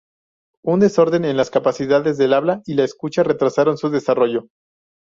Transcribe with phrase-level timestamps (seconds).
[0.63, 4.47] Un desorden en las capacidades del habla y la escucha retrasaron su desarrollo.